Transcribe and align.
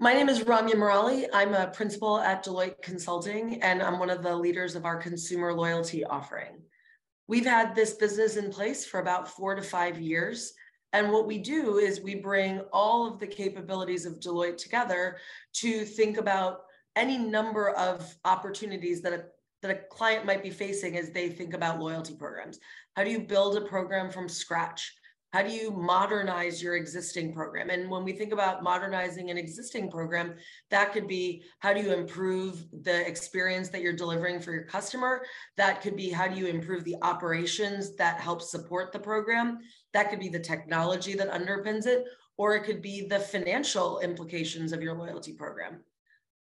My 0.00 0.12
name 0.12 0.28
is 0.28 0.44
Ramya 0.44 0.74
Murali. 0.74 1.26
I'm 1.32 1.54
a 1.54 1.66
principal 1.66 2.20
at 2.20 2.44
Deloitte 2.44 2.80
Consulting, 2.82 3.60
and 3.64 3.82
I'm 3.82 3.98
one 3.98 4.10
of 4.10 4.22
the 4.22 4.36
leaders 4.36 4.76
of 4.76 4.84
our 4.84 4.96
consumer 4.96 5.52
loyalty 5.52 6.04
offering. 6.04 6.62
We've 7.26 7.44
had 7.44 7.74
this 7.74 7.94
business 7.94 8.36
in 8.36 8.52
place 8.52 8.86
for 8.86 9.00
about 9.00 9.26
four 9.26 9.56
to 9.56 9.62
five 9.62 9.98
years. 9.98 10.52
And 10.92 11.10
what 11.10 11.26
we 11.26 11.38
do 11.38 11.78
is 11.78 12.00
we 12.00 12.14
bring 12.14 12.60
all 12.72 13.08
of 13.08 13.18
the 13.18 13.26
capabilities 13.26 14.06
of 14.06 14.20
Deloitte 14.20 14.58
together 14.58 15.16
to 15.54 15.84
think 15.84 16.16
about 16.16 16.60
any 16.94 17.18
number 17.18 17.70
of 17.70 18.08
opportunities 18.24 19.02
that 19.02 19.12
a, 19.12 19.24
that 19.62 19.72
a 19.72 19.80
client 19.90 20.24
might 20.24 20.44
be 20.44 20.50
facing 20.50 20.96
as 20.96 21.10
they 21.10 21.28
think 21.28 21.54
about 21.54 21.80
loyalty 21.80 22.14
programs. 22.14 22.60
How 22.94 23.02
do 23.02 23.10
you 23.10 23.18
build 23.18 23.56
a 23.56 23.62
program 23.62 24.12
from 24.12 24.28
scratch? 24.28 24.94
How 25.32 25.42
do 25.42 25.52
you 25.52 25.70
modernize 25.70 26.62
your 26.62 26.76
existing 26.76 27.34
program? 27.34 27.68
And 27.68 27.90
when 27.90 28.02
we 28.02 28.12
think 28.12 28.32
about 28.32 28.62
modernizing 28.62 29.30
an 29.30 29.36
existing 29.36 29.90
program, 29.90 30.36
that 30.70 30.94
could 30.94 31.06
be 31.06 31.42
how 31.58 31.74
do 31.74 31.82
you 31.82 31.92
improve 31.92 32.64
the 32.82 33.06
experience 33.06 33.68
that 33.68 33.82
you're 33.82 33.92
delivering 33.92 34.40
for 34.40 34.52
your 34.52 34.64
customer? 34.64 35.26
That 35.58 35.82
could 35.82 35.96
be 35.96 36.08
how 36.08 36.28
do 36.28 36.38
you 36.38 36.46
improve 36.46 36.82
the 36.84 36.96
operations 37.02 37.94
that 37.96 38.20
help 38.20 38.40
support 38.40 38.90
the 38.90 38.98
program? 38.98 39.58
That 39.92 40.08
could 40.08 40.20
be 40.20 40.30
the 40.30 40.40
technology 40.40 41.14
that 41.16 41.30
underpins 41.30 41.86
it, 41.86 42.04
or 42.38 42.54
it 42.54 42.64
could 42.64 42.80
be 42.80 43.06
the 43.06 43.20
financial 43.20 44.00
implications 44.00 44.72
of 44.72 44.80
your 44.80 44.94
loyalty 44.94 45.34
program. 45.34 45.80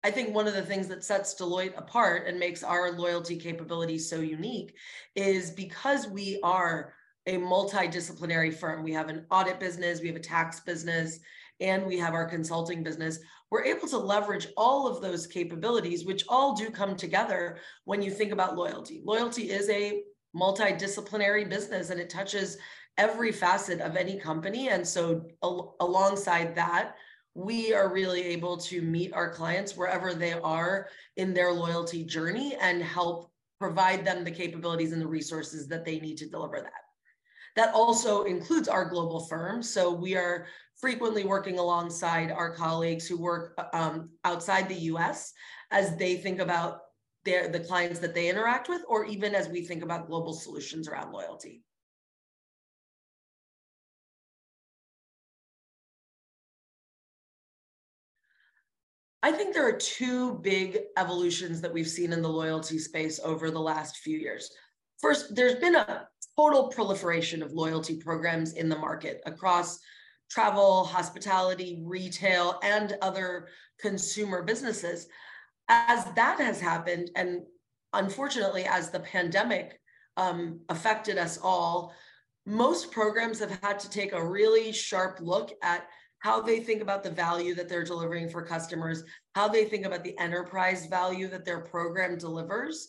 I 0.06 0.12
think 0.12 0.34
one 0.34 0.48
of 0.48 0.54
the 0.54 0.62
things 0.62 0.88
that 0.88 1.04
sets 1.04 1.36
Deloitte 1.36 1.78
apart 1.78 2.28
and 2.28 2.40
makes 2.40 2.64
our 2.64 2.94
loyalty 2.94 3.36
capability 3.36 4.00
so 4.00 4.22
unique 4.22 4.74
is 5.16 5.52
because 5.52 6.08
we 6.08 6.40
are 6.42 6.94
a 7.30 7.38
multidisciplinary 7.38 8.54
firm. 8.54 8.84
We 8.84 8.92
have 8.94 9.08
an 9.08 9.26
audit 9.30 9.60
business, 9.60 10.02
we 10.02 10.08
have 10.08 10.16
a 10.16 10.22
tax 10.22 10.60
business, 10.62 11.20
and 11.60 11.86
we 11.86 11.98
have 12.00 12.14
our 12.14 12.28
consulting 12.28 12.84
business. 12.84 13.20
We're 13.52 13.66
able 13.66 13.88
to 13.90 13.98
leverage 13.98 14.48
all 14.58 14.88
of 14.88 15.02
those 15.02 15.28
capabilities, 15.28 16.06
which 16.06 16.24
all 16.28 16.56
do 16.56 16.72
come 16.72 16.96
together 16.96 17.60
when 17.86 18.02
you 18.02 18.10
think 18.10 18.32
about 18.32 18.58
loyalty. 18.58 19.02
Loyalty 19.04 19.52
is 19.52 19.70
a 19.70 20.02
multidisciplinary 20.36 21.48
business 21.48 21.92
and 21.92 22.00
it 22.00 22.10
touches 22.10 22.58
every 22.98 23.32
facet 23.32 23.80
of 23.80 23.96
any 23.96 24.18
company. 24.18 24.70
And 24.70 24.88
so, 24.88 25.26
al- 25.44 25.76
alongside 25.80 26.56
that, 26.56 26.96
we 27.36 27.74
are 27.74 27.94
really 27.94 28.24
able 28.24 28.58
to 28.58 28.82
meet 28.82 29.14
our 29.14 29.32
clients 29.32 29.78
wherever 29.78 30.14
they 30.14 30.34
are 30.34 30.88
in 31.16 31.34
their 31.34 31.52
loyalty 31.52 32.04
journey 32.04 32.58
and 32.60 32.82
help 32.82 33.32
provide 33.60 34.04
them 34.04 34.24
the 34.24 34.32
capabilities 34.32 34.94
and 34.94 35.02
the 35.02 35.08
resources 35.08 35.68
that 35.68 35.86
they 35.86 36.00
need 36.00 36.18
to 36.18 36.30
deliver 36.30 36.62
that. 36.62 36.89
That 37.60 37.74
also 37.74 38.24
includes 38.24 38.70
our 38.70 38.86
global 38.86 39.20
firm. 39.20 39.62
So 39.62 39.92
we 39.92 40.16
are 40.16 40.48
frequently 40.80 41.26
working 41.26 41.60
alongside 41.60 42.32
our 42.32 42.56
colleagues 42.56 43.06
who 43.06 43.18
work 43.18 43.54
um, 43.74 44.12
outside 44.24 44.70
the 44.70 44.88
US 44.94 45.34
as 45.70 45.98
they 45.98 46.16
think 46.16 46.40
about 46.40 46.80
their, 47.26 47.50
the 47.50 47.60
clients 47.60 48.00
that 48.00 48.16
they 48.16 48.30
interact 48.30 48.70
with, 48.70 48.82
or 48.88 49.04
even 49.04 49.36
as 49.36 49.50
we 49.50 49.60
think 49.60 49.84
about 49.84 50.08
global 50.08 50.32
solutions 50.32 50.88
around 50.88 51.12
loyalty. 51.12 51.62
I 59.22 59.34
think 59.34 59.54
there 59.54 59.68
are 59.68 59.78
two 59.78 60.36
big 60.36 60.80
evolutions 60.96 61.60
that 61.60 61.74
we've 61.74 61.90
seen 61.90 62.14
in 62.14 62.22
the 62.22 62.30
loyalty 62.30 62.80
space 62.80 63.20
over 63.22 63.52
the 63.52 63.60
last 63.60 63.98
few 63.98 64.18
years. 64.18 64.50
First, 65.02 65.36
there's 65.36 65.56
been 65.56 65.76
a 65.76 66.08
total 66.40 66.70
proliferation 66.70 67.44
of 67.44 67.52
loyalty 67.52 67.98
programs 67.98 68.54
in 68.54 68.70
the 68.70 68.78
market 68.78 69.22
across 69.26 69.78
travel, 70.30 70.86
hospitality, 70.86 71.82
retail, 71.84 72.60
and 72.64 72.98
other 73.02 73.50
consumer 73.78 74.42
businesses. 74.42 75.08
As 75.68 76.06
that 76.14 76.40
has 76.40 76.62
happened, 76.62 77.12
and 77.18 77.42
unfortunately, 77.92 78.66
as 78.66 78.90
the 78.90 79.02
pandemic 79.02 79.82
um, 80.16 80.62
affected 80.70 81.18
us 81.18 81.38
all, 81.44 81.94
most 82.46 82.90
programs 82.90 83.40
have 83.40 83.60
had 83.62 83.78
to 83.80 83.90
take 83.90 84.14
a 84.14 84.26
really 84.26 84.72
sharp 84.72 85.20
look 85.22 85.52
at 85.62 85.88
how 86.20 86.42
they 86.42 86.62
think 86.62 86.82
about 86.82 87.04
the 87.04 87.12
value 87.12 87.54
that 87.56 87.68
they're 87.68 87.84
delivering 87.84 88.30
for 88.30 88.46
customers, 88.46 89.04
how 89.36 89.50
they 89.50 89.66
think 89.66 89.86
about 89.86 90.06
the 90.06 90.18
enterprise 90.18 90.86
value 90.86 91.28
that 91.28 91.44
their 91.44 91.60
program 91.60 92.18
delivers, 92.18 92.88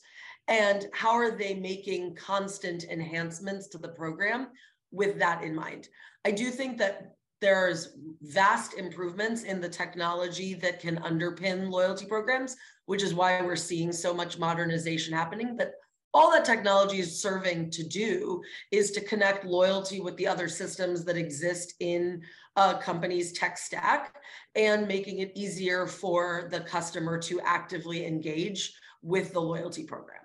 and 0.51 0.89
how 0.93 1.13
are 1.13 1.31
they 1.31 1.55
making 1.55 2.17
constant 2.17 2.85
enhancements 2.85 3.69
to 3.69 3.79
the 3.79 3.89
program 3.89 4.49
with 4.91 5.19
that 5.21 5.43
in 5.43 5.55
mind. 5.55 5.89
I 6.25 6.33
do 6.33 6.51
think 6.51 6.77
that 6.79 7.15
there's 7.41 7.97
vast 8.21 8.75
improvements 8.75 9.45
in 9.45 9.61
the 9.61 9.69
technology 9.69 10.53
that 10.55 10.81
can 10.81 10.97
underpin 10.99 11.71
loyalty 11.71 12.05
programs, 12.05 12.57
which 12.85 13.03
is 13.03 13.15
why 13.15 13.41
we're 13.41 13.57
seeing 13.57 13.93
so 13.93 14.13
much 14.13 14.39
modernization 14.39 15.15
happening. 15.15 15.57
But 15.57 15.73
all 16.13 16.33
that 16.33 16.45
technology 16.45 16.99
is 16.99 17.23
serving 17.23 17.71
to 17.71 17.85
do 17.85 18.43
is 18.73 18.91
to 18.91 19.01
connect 19.01 19.45
loyalty 19.45 20.01
with 20.01 20.17
the 20.17 20.27
other 20.27 20.49
systems 20.49 21.05
that 21.05 21.17
exist 21.17 21.75
in 21.79 22.21
a 22.57 22.75
company's 22.75 23.33
tech 23.33 23.57
stack 23.57 24.17
and 24.57 24.89
making 24.89 25.21
it 25.21 25.33
easier 25.37 25.87
for 25.87 26.49
the 26.51 26.61
customer 26.61 27.17
to 27.21 27.41
actively 27.43 28.05
engage 28.05 28.75
with 29.03 29.33
the 29.33 29.41
loyalty 29.41 29.85
program. 29.85 30.21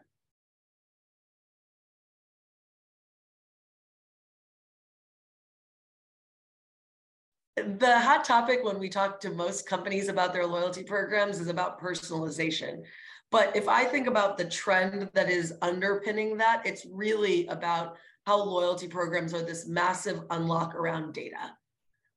The 7.55 7.99
hot 7.99 8.25
topic 8.25 8.63
when 8.63 8.79
we 8.79 8.89
talk 8.89 9.19
to 9.21 9.29
most 9.31 9.67
companies 9.67 10.09
about 10.09 10.33
their 10.33 10.45
loyalty 10.45 10.83
programs 10.83 11.39
is 11.39 11.47
about 11.47 11.81
personalization. 11.81 12.83
But 13.31 13.55
if 13.55 13.67
I 13.67 13.85
think 13.85 14.07
about 14.07 14.37
the 14.37 14.45
trend 14.45 15.09
that 15.13 15.29
is 15.29 15.53
underpinning 15.61 16.37
that, 16.37 16.65
it's 16.65 16.85
really 16.91 17.47
about 17.47 17.97
how 18.25 18.43
loyalty 18.43 18.87
programs 18.87 19.33
are 19.33 19.41
this 19.41 19.67
massive 19.67 20.21
unlock 20.31 20.75
around 20.75 21.13
data. 21.13 21.55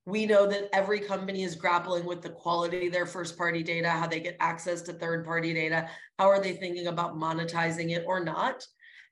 We 0.06 0.26
know 0.26 0.46
that 0.46 0.70
every 0.72 1.00
company 1.00 1.42
is 1.42 1.54
grappling 1.54 2.06
with 2.06 2.22
the 2.22 2.30
quality 2.30 2.86
of 2.86 2.92
their 2.92 3.06
first 3.06 3.36
party 3.36 3.62
data, 3.62 3.90
how 3.90 4.06
they 4.06 4.20
get 4.20 4.36
access 4.40 4.80
to 4.82 4.92
third 4.92 5.24
party 5.24 5.52
data, 5.52 5.88
how 6.18 6.28
are 6.28 6.40
they 6.40 6.54
thinking 6.54 6.86
about 6.86 7.16
monetizing 7.16 7.90
it 7.90 8.04
or 8.06 8.24
not. 8.24 8.66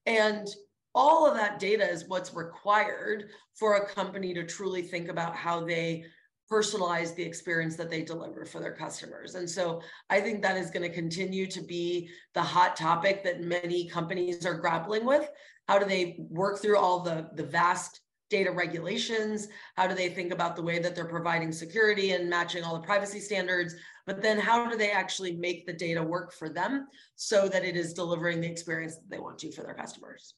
And 0.06 0.48
all 0.96 1.26
of 1.26 1.36
that 1.36 1.58
data 1.58 1.88
is 1.88 2.08
what's 2.08 2.34
required 2.34 3.28
for 3.54 3.76
a 3.76 3.86
company 3.86 4.32
to 4.32 4.44
truly 4.44 4.80
think 4.80 5.08
about 5.08 5.36
how 5.36 5.64
they 5.64 6.04
personalize 6.50 7.14
the 7.14 7.22
experience 7.22 7.76
that 7.76 7.90
they 7.90 8.02
deliver 8.02 8.44
for 8.44 8.60
their 8.60 8.72
customers. 8.72 9.34
And 9.34 9.48
so 9.48 9.82
I 10.08 10.20
think 10.20 10.42
that 10.42 10.56
is 10.56 10.70
going 10.70 10.88
to 10.88 10.94
continue 10.94 11.46
to 11.48 11.60
be 11.60 12.08
the 12.34 12.42
hot 12.42 12.76
topic 12.76 13.22
that 13.24 13.42
many 13.42 13.88
companies 13.88 14.46
are 14.46 14.54
grappling 14.54 15.04
with. 15.04 15.28
How 15.68 15.78
do 15.78 15.84
they 15.84 16.16
work 16.30 16.62
through 16.62 16.78
all 16.78 17.00
the, 17.00 17.28
the 17.34 17.42
vast 17.42 18.00
data 18.30 18.50
regulations? 18.50 19.48
How 19.76 19.86
do 19.86 19.94
they 19.94 20.08
think 20.08 20.32
about 20.32 20.56
the 20.56 20.62
way 20.62 20.78
that 20.78 20.94
they're 20.94 21.04
providing 21.04 21.52
security 21.52 22.12
and 22.12 22.30
matching 22.30 22.62
all 22.62 22.74
the 22.74 22.86
privacy 22.86 23.20
standards? 23.20 23.74
But 24.06 24.22
then 24.22 24.38
how 24.38 24.70
do 24.70 24.76
they 24.76 24.92
actually 24.92 25.32
make 25.36 25.66
the 25.66 25.72
data 25.72 26.02
work 26.02 26.32
for 26.32 26.48
them 26.48 26.86
so 27.16 27.48
that 27.48 27.64
it 27.64 27.76
is 27.76 27.92
delivering 27.92 28.40
the 28.40 28.50
experience 28.50 28.94
that 28.94 29.10
they 29.10 29.18
want 29.18 29.38
to 29.40 29.52
for 29.52 29.62
their 29.62 29.74
customers? 29.74 30.34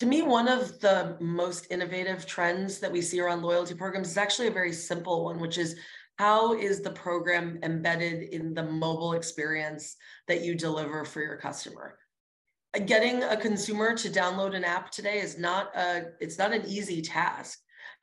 To 0.00 0.06
me, 0.06 0.22
one 0.22 0.48
of 0.48 0.80
the 0.80 1.18
most 1.20 1.66
innovative 1.70 2.24
trends 2.24 2.78
that 2.78 2.90
we 2.90 3.02
see 3.02 3.20
around 3.20 3.42
loyalty 3.42 3.74
programs 3.74 4.08
is 4.08 4.16
actually 4.16 4.48
a 4.48 4.52
very 4.52 4.72
simple 4.72 5.24
one, 5.26 5.38
which 5.38 5.58
is 5.58 5.76
how 6.16 6.54
is 6.54 6.80
the 6.80 6.90
program 6.90 7.58
embedded 7.62 8.22
in 8.34 8.54
the 8.54 8.62
mobile 8.62 9.12
experience 9.12 9.96
that 10.26 10.40
you 10.40 10.54
deliver 10.54 11.04
for 11.04 11.20
your 11.20 11.36
customer? 11.36 11.98
Getting 12.86 13.24
a 13.24 13.36
consumer 13.36 13.94
to 13.96 14.08
download 14.08 14.56
an 14.56 14.64
app 14.64 14.90
today 14.90 15.18
is 15.18 15.38
not 15.38 15.76
a 15.76 16.12
it's 16.18 16.38
not 16.38 16.54
an 16.54 16.64
easy 16.66 17.02
task. 17.02 17.58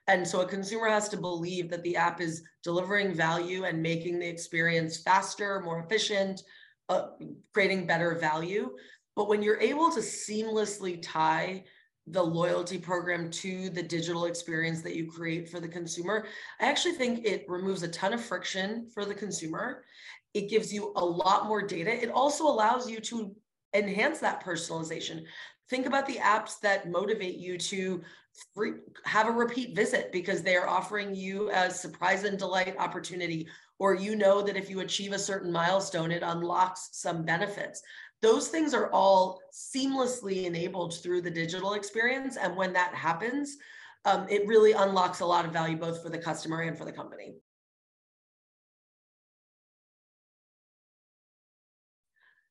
And 0.05 0.27
so 0.27 0.41
a 0.41 0.47
consumer 0.47 0.87
has 0.87 1.09
to 1.09 1.17
believe 1.17 1.69
that 1.71 1.83
the 1.83 1.95
app 1.95 2.21
is 2.21 2.43
delivering 2.63 3.15
value 3.15 3.63
and 3.63 3.81
making 3.81 4.19
the 4.19 4.27
experience 4.27 5.01
faster, 5.01 5.61
more 5.61 5.79
efficient, 5.79 6.43
uh, 6.89 7.07
creating 7.53 7.87
better 7.87 8.13
value. 8.15 8.75
But 9.15 9.29
when 9.29 9.41
you're 9.41 9.59
able 9.59 9.89
to 9.91 9.99
seamlessly 9.99 11.01
tie 11.01 11.63
the 12.09 12.23
loyalty 12.23 12.77
program 12.77 13.29
to 13.29 13.69
the 13.69 13.83
digital 13.83 14.25
experience 14.25 14.81
that 14.81 14.95
you 14.95 15.11
create 15.11 15.49
for 15.49 15.59
the 15.59 15.67
consumer, 15.67 16.25
I 16.59 16.65
actually 16.65 16.93
think 16.93 17.25
it 17.25 17.45
removes 17.47 17.83
a 17.83 17.87
ton 17.89 18.13
of 18.13 18.23
friction 18.23 18.89
for 18.93 19.05
the 19.05 19.13
consumer. 19.13 19.83
It 20.33 20.49
gives 20.49 20.73
you 20.73 20.93
a 20.95 21.05
lot 21.05 21.47
more 21.47 21.61
data. 21.61 21.91
It 21.91 22.09
also 22.09 22.45
allows 22.45 22.89
you 22.89 22.99
to 23.01 23.35
enhance 23.73 24.19
that 24.19 24.43
personalization. 24.43 25.23
Think 25.69 25.85
about 25.85 26.05
the 26.05 26.15
apps 26.15 26.59
that 26.61 26.89
motivate 26.89 27.37
you 27.37 27.57
to 27.57 28.01
free, 28.53 28.73
have 29.03 29.27
a 29.27 29.31
repeat 29.31 29.75
visit 29.75 30.11
because 30.11 30.41
they 30.41 30.55
are 30.55 30.67
offering 30.67 31.13
you 31.13 31.49
a 31.51 31.69
surprise 31.69 32.23
and 32.23 32.39
delight 32.39 32.75
opportunity, 32.77 33.47
or 33.79 33.93
you 33.93 34.15
know 34.15 34.41
that 34.41 34.55
if 34.55 34.69
you 34.69 34.79
achieve 34.79 35.11
a 35.11 35.19
certain 35.19 35.51
milestone, 35.51 36.11
it 36.11 36.23
unlocks 36.23 36.89
some 36.93 37.23
benefits. 37.23 37.81
Those 38.21 38.47
things 38.47 38.73
are 38.73 38.91
all 38.91 39.39
seamlessly 39.53 40.45
enabled 40.45 40.95
through 41.01 41.21
the 41.21 41.31
digital 41.31 41.73
experience. 41.73 42.35
And 42.35 42.55
when 42.55 42.73
that 42.73 42.93
happens, 42.95 43.57
um, 44.05 44.25
it 44.29 44.47
really 44.47 44.71
unlocks 44.71 45.19
a 45.19 45.25
lot 45.25 45.45
of 45.45 45.51
value 45.51 45.77
both 45.77 46.01
for 46.01 46.09
the 46.09 46.17
customer 46.17 46.61
and 46.61 46.77
for 46.77 46.85
the 46.85 46.91
company. 46.91 47.35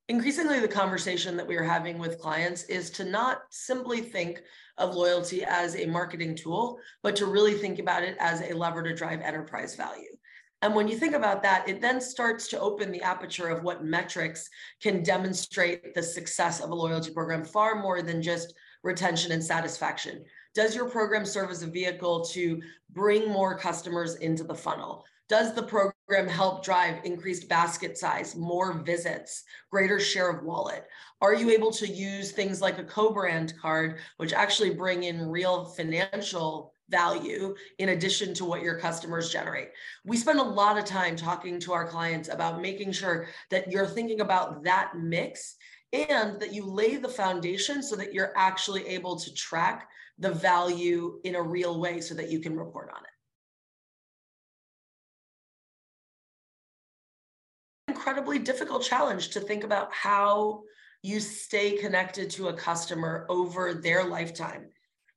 Increasingly, 0.09 0.61
the 0.61 0.69
conversation 0.69 1.37
that 1.37 1.49
we 1.49 1.57
are 1.57 1.65
having 1.65 1.99
with 1.99 2.21
clients 2.21 2.63
is 2.65 2.91
to 2.91 3.05
not 3.05 3.43
simply 3.51 4.01
think 4.01 4.41
of 4.79 4.95
loyalty 4.95 5.43
as 5.43 5.75
a 5.75 5.87
marketing 5.87 6.37
tool, 6.37 6.79
but 7.03 7.17
to 7.17 7.27
really 7.27 7.55
think 7.55 7.81
about 7.81 8.05
it 8.05 8.17
as 8.21 8.41
a 8.41 8.55
lever 8.55 8.85
to 8.85 8.95
drive 8.95 9.21
enterprise 9.21 9.75
value. 9.75 10.17
And 10.63 10.75
when 10.75 10.89
you 10.89 10.97
think 10.97 11.15
about 11.15 11.43
that, 11.43 11.69
it 11.69 11.81
then 11.81 12.01
starts 12.01 12.49
to 12.49 12.61
open 12.61 12.91
the 12.91 13.03
aperture 13.03 13.49
of 13.49 13.63
what 13.63 13.85
metrics 13.85 14.49
can 14.83 15.03
demonstrate 15.03 15.95
the 15.95 16.03
success 16.03 16.61
of 16.61 16.71
a 16.71 16.75
loyalty 16.75 17.13
program 17.13 17.45
far 17.45 17.81
more 17.81 18.03
than 18.03 18.23
just 18.23 18.55
retention 18.83 19.33
and 19.33 19.45
satisfaction. 19.45 20.25
Does 20.55 20.75
your 20.75 20.89
program 20.89 21.27
serve 21.27 21.51
as 21.51 21.63
a 21.63 21.67
vehicle 21.67 22.25
to 22.27 22.63
bring 22.91 23.29
more 23.29 23.59
customers 23.59 24.15
into 24.17 24.45
the 24.45 24.55
funnel? 24.55 25.05
Does 25.29 25.55
the 25.55 25.63
program 25.63 26.29
help 26.29 26.65
drive 26.65 27.05
increased 27.05 27.49
basket 27.49 27.99
size, 27.99 28.37
more 28.37 28.73
visits, 28.73 29.43
greater 29.71 29.99
share 29.99 30.31
of 30.31 30.45
wallet? 30.45 30.87
Are 31.21 31.35
you 31.35 31.51
able 31.51 31.73
to 31.73 31.87
use 31.87 32.31
things 32.31 32.63
like 32.63 32.79
a 32.79 32.85
co-brand 32.85 33.55
card, 33.61 33.99
which 34.19 34.33
actually 34.33 34.71
bring 34.71 35.03
in 35.03 35.29
real 35.29 35.65
financial 35.65 36.73
value 36.89 37.55
in 37.79 37.91
addition 37.91 38.35
to 38.35 38.45
what 38.45 38.63
your 38.63 38.79
customers 38.79 39.33
generate. 39.33 39.71
We 40.05 40.17
spend 40.17 40.39
a 40.39 40.45
lot 40.45 40.79
of 40.79 40.85
time 40.85 41.17
talking 41.17 41.59
to 41.61 41.73
our 41.73 41.87
clients 41.87 42.29
about 42.29 42.61
making 42.61 42.93
sure 42.93 43.29
that 43.51 43.71
you're 43.71 43.87
thinking 43.87 44.21
about 44.21 44.63
that 44.65 44.93
mix 44.97 45.57
and 45.93 46.39
that 46.41 46.53
you 46.53 46.65
lay 46.65 46.97
the 46.97 47.09
foundation 47.09 47.83
so 47.83 47.97
that 47.97 48.13
you're 48.13 48.33
actually 48.37 48.87
able 48.87 49.17
to 49.17 49.35
track 49.35 49.89
the 50.19 50.33
value 50.33 51.21
in 51.25 51.35
a 51.35 51.43
real 51.43 51.81
way 51.81 52.01
so 52.01 52.15
that 52.15 52.31
you 52.31 52.41
can 52.41 52.57
report 52.57 52.91
on 52.95 53.03
it. 53.03 53.11
Incredibly 57.89 58.39
difficult 58.39 58.83
challenge 58.83 59.31
to 59.31 59.41
think 59.41 59.65
about 59.65 59.93
how 59.93 60.63
you 61.03 61.21
stay 61.21 61.77
connected 61.77 62.31
to 62.31 62.49
a 62.49 62.53
customer 62.53 63.27
over 63.29 63.75
their 63.75 64.05
lifetime 64.05 64.67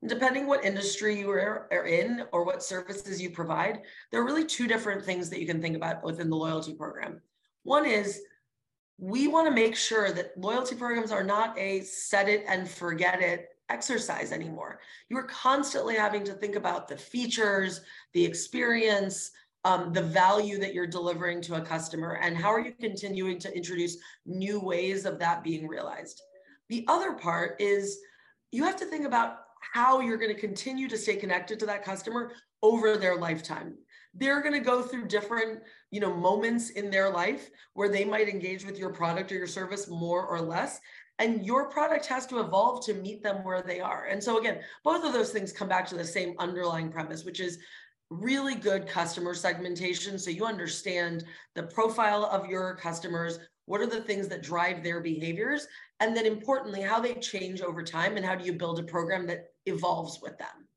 depending 0.07 0.47
what 0.47 0.63
industry 0.63 1.19
you 1.19 1.29
are, 1.29 1.67
are 1.71 1.85
in 1.85 2.23
or 2.31 2.43
what 2.43 2.63
services 2.63 3.21
you 3.21 3.29
provide, 3.29 3.81
there 4.11 4.21
are 4.21 4.25
really 4.25 4.45
two 4.45 4.67
different 4.67 5.03
things 5.03 5.29
that 5.29 5.39
you 5.39 5.45
can 5.45 5.61
think 5.61 5.75
about 5.75 6.03
within 6.03 6.29
the 6.29 6.35
loyalty 6.35 6.73
program. 6.73 7.21
One 7.63 7.85
is 7.85 8.21
we 8.97 9.27
want 9.27 9.47
to 9.47 9.53
make 9.53 9.75
sure 9.75 10.11
that 10.11 10.37
loyalty 10.37 10.75
programs 10.75 11.11
are 11.11 11.23
not 11.23 11.57
a 11.57 11.81
set 11.81 12.29
it 12.29 12.43
and 12.47 12.69
forget 12.69 13.21
it 13.21 13.49
exercise 13.69 14.31
anymore. 14.31 14.79
You 15.09 15.17
are 15.17 15.23
constantly 15.23 15.95
having 15.95 16.23
to 16.25 16.33
think 16.33 16.55
about 16.55 16.87
the 16.87 16.97
features, 16.97 17.81
the 18.13 18.25
experience, 18.25 19.31
um, 19.63 19.93
the 19.93 20.01
value 20.01 20.57
that 20.59 20.73
you're 20.73 20.87
delivering 20.87 21.41
to 21.41 21.55
a 21.55 21.61
customer, 21.61 22.13
and 22.21 22.35
how 22.35 22.49
are 22.49 22.61
you 22.61 22.73
continuing 22.79 23.39
to 23.39 23.55
introduce 23.55 23.97
new 24.25 24.59
ways 24.59 25.05
of 25.05 25.19
that 25.19 25.43
being 25.43 25.67
realized. 25.67 26.21
The 26.69 26.85
other 26.87 27.13
part 27.13 27.59
is 27.59 27.99
you 28.51 28.63
have 28.63 28.77
to 28.77 28.85
think 28.85 29.05
about 29.05 29.39
how 29.59 29.99
you're 29.99 30.17
going 30.17 30.33
to 30.33 30.39
continue 30.39 30.87
to 30.87 30.97
stay 30.97 31.15
connected 31.15 31.59
to 31.59 31.65
that 31.65 31.83
customer 31.83 32.31
over 32.63 32.97
their 32.97 33.17
lifetime. 33.17 33.75
They're 34.13 34.41
going 34.41 34.53
to 34.53 34.59
go 34.59 34.81
through 34.81 35.07
different 35.07 35.61
you 35.91 35.99
know 35.99 36.13
moments 36.13 36.71
in 36.71 36.89
their 36.89 37.09
life 37.09 37.49
where 37.73 37.89
they 37.89 38.05
might 38.05 38.29
engage 38.29 38.65
with 38.65 38.77
your 38.77 38.91
product 38.91 39.31
or 39.31 39.35
your 39.35 39.47
service 39.47 39.87
more 39.89 40.25
or 40.25 40.41
less 40.41 40.79
and 41.19 41.45
your 41.45 41.69
product 41.69 42.05
has 42.05 42.25
to 42.27 42.39
evolve 42.39 42.85
to 42.85 42.93
meet 42.93 43.21
them 43.21 43.43
where 43.43 43.61
they 43.61 43.79
are. 43.79 44.05
And 44.05 44.23
so 44.23 44.39
again 44.39 44.59
both 44.83 45.05
of 45.05 45.13
those 45.13 45.31
things 45.31 45.51
come 45.51 45.69
back 45.69 45.87
to 45.87 45.95
the 45.95 46.03
same 46.03 46.35
underlying 46.39 46.91
premise 46.91 47.23
which 47.23 47.39
is 47.39 47.59
really 48.09 48.55
good 48.55 48.87
customer 48.87 49.35
segmentation 49.35 50.17
so 50.17 50.31
you 50.31 50.45
understand 50.45 51.23
the 51.53 51.63
profile 51.63 52.25
of 52.25 52.47
your 52.47 52.75
customers 52.75 53.39
what 53.65 53.81
are 53.81 53.85
the 53.85 54.01
things 54.01 54.27
that 54.27 54.41
drive 54.41 54.83
their 54.83 54.99
behaviors 54.99 55.67
and 55.99 56.15
then 56.15 56.25
importantly 56.25 56.81
how 56.81 56.99
they 56.99 57.13
change 57.15 57.61
over 57.61 57.83
time 57.83 58.17
and 58.17 58.25
how 58.25 58.35
do 58.35 58.45
you 58.45 58.53
build 58.53 58.79
a 58.79 58.83
program 58.83 59.27
that 59.27 59.51
evolves 59.65 60.19
with 60.21 60.37
them 60.37 60.67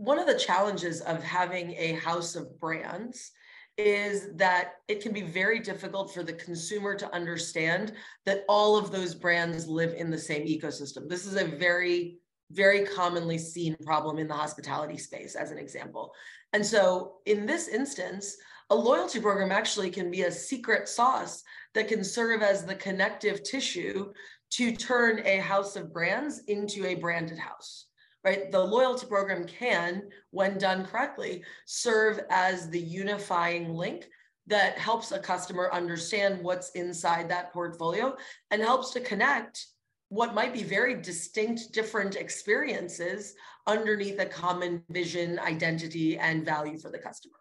one 0.00 0.18
of 0.18 0.26
the 0.26 0.34
challenges 0.34 1.02
of 1.02 1.22
having 1.22 1.74
a 1.76 1.92
house 1.92 2.34
of 2.34 2.58
brands 2.58 3.32
is 3.76 4.28
that 4.36 4.76
it 4.88 5.02
can 5.02 5.12
be 5.12 5.22
very 5.22 5.58
difficult 5.58 6.12
for 6.12 6.22
the 6.22 6.32
consumer 6.32 6.94
to 6.94 7.14
understand 7.14 7.92
that 8.26 8.44
all 8.48 8.76
of 8.76 8.90
those 8.90 9.14
brands 9.14 9.66
live 9.68 9.94
in 9.94 10.10
the 10.10 10.18
same 10.18 10.46
ecosystem. 10.46 11.08
This 11.08 11.26
is 11.26 11.36
a 11.36 11.44
very, 11.44 12.18
very 12.50 12.84
commonly 12.84 13.38
seen 13.38 13.76
problem 13.84 14.18
in 14.18 14.28
the 14.28 14.34
hospitality 14.34 14.96
space, 14.98 15.34
as 15.34 15.50
an 15.50 15.58
example. 15.58 16.12
And 16.52 16.64
so, 16.64 17.16
in 17.26 17.46
this 17.46 17.68
instance, 17.68 18.36
a 18.70 18.74
loyalty 18.74 19.20
program 19.20 19.52
actually 19.52 19.90
can 19.90 20.10
be 20.10 20.22
a 20.22 20.32
secret 20.32 20.88
sauce 20.88 21.42
that 21.74 21.88
can 21.88 22.02
serve 22.02 22.42
as 22.42 22.64
the 22.64 22.74
connective 22.74 23.42
tissue 23.42 24.12
to 24.50 24.74
turn 24.74 25.22
a 25.26 25.38
house 25.38 25.76
of 25.76 25.92
brands 25.92 26.42
into 26.48 26.86
a 26.86 26.94
branded 26.94 27.38
house 27.38 27.86
right? 28.24 28.50
The 28.52 28.62
loyalty 28.62 29.06
program 29.06 29.46
can, 29.46 30.02
when 30.30 30.58
done 30.58 30.84
correctly, 30.84 31.44
serve 31.66 32.20
as 32.30 32.68
the 32.68 32.80
unifying 32.80 33.74
link 33.74 34.08
that 34.46 34.78
helps 34.78 35.12
a 35.12 35.18
customer 35.18 35.70
understand 35.72 36.42
what's 36.42 36.70
inside 36.70 37.28
that 37.28 37.52
portfolio 37.52 38.16
and 38.50 38.60
helps 38.60 38.90
to 38.90 39.00
connect 39.00 39.66
what 40.08 40.34
might 40.34 40.52
be 40.52 40.64
very 40.64 41.00
distinct, 41.00 41.72
different 41.72 42.16
experiences 42.16 43.34
underneath 43.66 44.18
a 44.18 44.26
common 44.26 44.82
vision, 44.90 45.38
identity, 45.38 46.18
and 46.18 46.44
value 46.44 46.78
for 46.78 46.90
the 46.90 46.98
customer. 46.98 47.39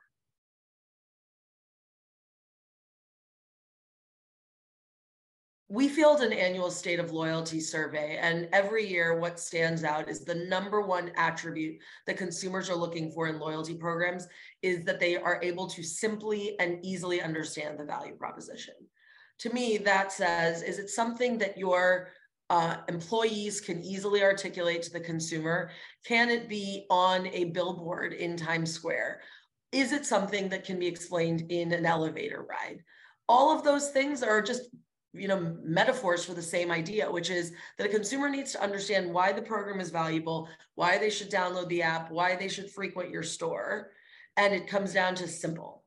We 5.71 5.87
field 5.87 6.21
an 6.21 6.33
annual 6.33 6.71
state 6.71 6.99
of 6.99 7.11
loyalty 7.11 7.59
survey 7.59 8.17
and 8.19 8.49
every 8.51 8.87
year 8.87 9.19
what 9.19 9.39
stands 9.39 9.83
out 9.83 10.09
is 10.09 10.25
the 10.25 10.33
number 10.33 10.81
one 10.81 11.11
attribute 11.15 11.79
that 12.07 12.17
consumers 12.17 12.71
are 12.71 12.75
looking 12.75 13.11
for 13.11 13.27
in 13.27 13.37
loyalty 13.37 13.75
programs 13.75 14.27
is 14.63 14.83
that 14.83 14.99
they 14.99 15.15
are 15.15 15.39
able 15.43 15.67
to 15.67 15.83
simply 15.83 16.59
and 16.59 16.83
easily 16.83 17.21
understand 17.21 17.77
the 17.77 17.85
value 17.85 18.15
proposition. 18.15 18.73
To 19.39 19.53
me 19.53 19.77
that 19.77 20.11
says 20.11 20.63
is 20.63 20.79
it 20.79 20.89
something 20.89 21.37
that 21.37 21.55
your 21.55 22.09
uh, 22.49 22.77
employees 22.87 23.61
can 23.61 23.79
easily 23.83 24.23
articulate 24.23 24.81
to 24.81 24.91
the 24.91 24.99
consumer? 24.99 25.69
Can 26.03 26.31
it 26.31 26.49
be 26.49 26.87
on 26.89 27.27
a 27.27 27.45
billboard 27.45 28.13
in 28.13 28.35
times 28.35 28.73
square? 28.73 29.21
Is 29.71 29.91
it 29.91 30.03
something 30.03 30.49
that 30.49 30.65
can 30.65 30.79
be 30.79 30.87
explained 30.87 31.51
in 31.51 31.71
an 31.73 31.85
elevator 31.85 32.43
ride? 32.49 32.79
All 33.27 33.55
of 33.55 33.63
those 33.63 33.91
things 33.91 34.23
are 34.23 34.41
just 34.41 34.63
you 35.19 35.27
know 35.27 35.55
metaphors 35.63 36.23
for 36.23 36.33
the 36.33 36.41
same 36.41 36.71
idea 36.71 37.11
which 37.11 37.29
is 37.29 37.51
that 37.77 37.87
a 37.87 37.89
consumer 37.89 38.29
needs 38.29 38.51
to 38.51 38.63
understand 38.63 39.13
why 39.13 39.31
the 39.31 39.41
program 39.41 39.79
is 39.79 39.89
valuable 39.89 40.47
why 40.75 40.97
they 40.97 41.09
should 41.09 41.29
download 41.29 41.67
the 41.69 41.81
app 41.81 42.09
why 42.11 42.35
they 42.35 42.47
should 42.47 42.69
frequent 42.69 43.09
your 43.09 43.23
store 43.23 43.91
and 44.37 44.53
it 44.53 44.67
comes 44.67 44.93
down 44.93 45.15
to 45.15 45.27
simple 45.27 45.83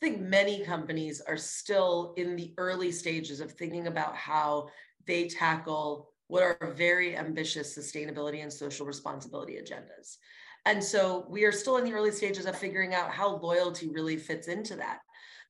I 0.00 0.06
think 0.06 0.20
many 0.20 0.64
companies 0.64 1.20
are 1.20 1.36
still 1.36 2.14
in 2.16 2.36
the 2.36 2.54
early 2.56 2.92
stages 2.92 3.40
of 3.40 3.50
thinking 3.50 3.88
about 3.88 4.14
how 4.14 4.68
they 5.06 5.26
tackle 5.26 6.12
what 6.28 6.44
are 6.44 6.72
very 6.76 7.16
ambitious 7.16 7.76
sustainability 7.76 8.42
and 8.42 8.52
social 8.52 8.86
responsibility 8.86 9.54
agendas. 9.54 10.18
And 10.66 10.82
so 10.82 11.26
we 11.28 11.44
are 11.44 11.52
still 11.52 11.76
in 11.76 11.84
the 11.84 11.92
early 11.92 12.10
stages 12.10 12.46
of 12.46 12.58
figuring 12.58 12.94
out 12.94 13.10
how 13.10 13.36
loyalty 13.36 13.88
really 13.88 14.16
fits 14.16 14.48
into 14.48 14.76
that. 14.76 15.00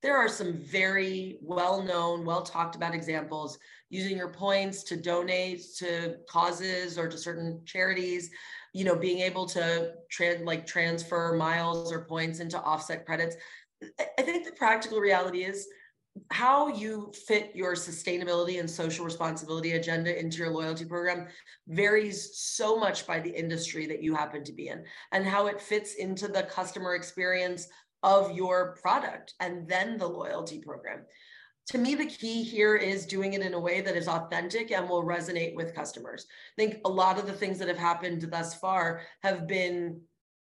There 0.01 0.17
are 0.17 0.29
some 0.29 0.53
very 0.53 1.39
well 1.43 1.83
known, 1.83 2.25
well 2.25 2.43
talked 2.43 2.77
about 2.77 2.95
examples 2.95 3.59
using 3.91 4.17
your 4.17 4.29
points 4.29 4.85
to 4.85 4.97
donate 4.97 5.65
to 5.79 6.17
causes 6.29 6.99
or 6.99 7.09
to 7.09 7.19
certain 7.19 7.63
charities, 7.65 8.31
you 8.73 8.85
know, 8.85 8.95
being 8.95 9.19
able 9.21 9.47
to 9.47 9.95
trans 10.11 10.45
like 10.45 10.67
transfer 10.67 11.35
miles 11.35 11.93
or 11.93 12.05
points 12.05 12.39
into 12.39 12.61
offset 12.61 13.07
credits. 13.07 13.37
I 14.19 14.23
think 14.23 14.45
the 14.45 14.53
practical 14.53 15.01
reality 15.01 15.43
is 15.45 15.67
how 16.31 16.69
you 16.69 17.13
fit 17.27 17.51
your 17.55 17.75
sustainability 17.75 18.61
and 18.61 18.71
social 18.71 19.05
responsibility 19.05 19.73
agenda 19.73 20.19
into 20.19 20.39
your 20.39 20.51
loyalty 20.51 20.85
program 20.85 21.29
varies 21.67 22.37
so 22.39 22.77
much 22.79 23.07
by 23.07 23.21
the 23.21 23.31
industry 23.31 23.87
that 23.87 24.03
you 24.03 24.15
happen 24.15 24.45
to 24.45 24.53
be 24.53 24.69
in 24.69 24.85
and 25.13 25.25
how 25.25 25.47
it 25.47 25.61
fits 25.61 25.95
into 25.95 26.29
the 26.29 26.43
customer 26.45 26.95
experience 26.95 27.69
of 28.03 28.37
your 28.37 28.77
product 28.81 29.35
and 29.41 29.69
then 29.69 29.99
the 29.99 30.07
loyalty 30.07 30.61
program. 30.61 31.05
To 31.69 31.79
me, 31.79 31.95
the 31.95 32.07
key 32.07 32.43
here 32.43 32.77
is 32.77 33.05
doing 33.05 33.35
it 33.35 33.43
in 33.43 33.53
a 33.53 33.61
way 33.61 33.83
that 33.83 33.97
is 33.97 34.09
authentic 34.09 34.71
and 34.71 34.89
will 34.89 35.05
resonate 35.05 35.55
with 35.55 35.75
customers. 35.75 36.27
I 36.57 36.63
think 36.63 36.81
a 36.85 36.89
lot 36.89 37.19
of 37.19 37.27
the 37.27 37.33
things 37.33 37.59
that 37.59 37.69
have 37.69 37.77
happened 37.77 38.23
thus 38.31 38.55
far 38.55 39.03
have 39.23 39.47
been 39.47 40.01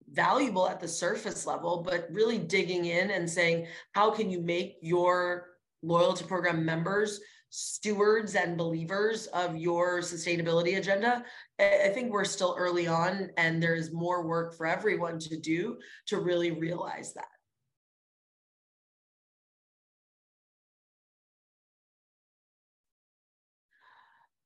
valuable 0.08 0.68
at 0.68 0.78
the 0.78 0.86
surface 0.86 1.44
level, 1.44 1.82
but 1.82 2.06
really 2.12 2.38
digging 2.38 2.84
in 2.84 3.10
and 3.10 3.28
saying, 3.28 3.66
how 3.92 4.10
can 4.10 4.30
you 4.30 4.40
make 4.40 4.76
your 4.80 5.48
loyalty 5.82 6.24
program 6.24 6.64
members 6.64 7.20
stewards 7.50 8.34
and 8.34 8.58
believers 8.58 9.26
of 9.28 9.56
your 9.56 10.00
sustainability 10.00 10.76
agenda. 10.76 11.24
I 11.58 11.90
think 11.94 12.12
we're 12.12 12.24
still 12.24 12.54
early 12.58 12.86
on 12.86 13.30
and 13.36 13.62
there's 13.62 13.92
more 13.92 14.26
work 14.26 14.56
for 14.56 14.66
everyone 14.66 15.18
to 15.20 15.38
do 15.38 15.78
to 16.08 16.18
really 16.18 16.50
realize 16.50 17.14
that. 17.14 17.28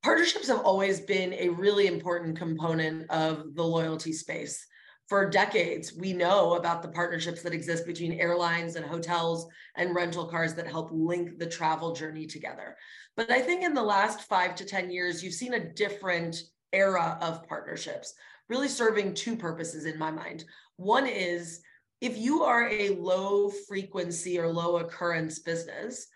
Partnerships 0.03 0.47
have 0.47 0.61
always 0.61 0.99
been 0.99 1.33
a 1.33 1.49
really 1.49 1.85
important 1.85 2.37
component 2.37 3.09
of 3.11 3.55
the 3.55 3.63
loyalty 3.63 4.13
space 4.13 4.65
for 5.11 5.29
decades, 5.29 5.93
we 5.93 6.13
know 6.13 6.53
about 6.53 6.81
the 6.81 6.87
partnerships 6.87 7.41
that 7.41 7.53
exist 7.53 7.85
between 7.85 8.13
airlines 8.13 8.77
and 8.77 8.85
hotels 8.85 9.45
and 9.75 9.93
rental 9.93 10.25
cars 10.25 10.53
that 10.53 10.65
help 10.65 10.87
link 10.89 11.37
the 11.37 11.45
travel 11.45 11.93
journey 11.93 12.25
together. 12.25 12.77
But 13.17 13.29
I 13.29 13.41
think 13.41 13.61
in 13.61 13.73
the 13.73 13.83
last 13.83 14.21
five 14.21 14.55
to 14.55 14.63
10 14.63 14.89
years, 14.89 15.21
you've 15.21 15.33
seen 15.33 15.55
a 15.55 15.73
different 15.73 16.41
era 16.71 17.17
of 17.19 17.45
partnerships, 17.45 18.13
really 18.47 18.69
serving 18.69 19.13
two 19.13 19.35
purposes 19.35 19.83
in 19.83 19.99
my 19.99 20.11
mind. 20.11 20.45
One 20.77 21.05
is 21.05 21.59
if 21.99 22.17
you 22.17 22.43
are 22.43 22.69
a 22.69 22.91
low 22.91 23.49
frequency 23.49 24.39
or 24.39 24.47
low 24.47 24.77
occurrence 24.77 25.39
business, 25.39 26.07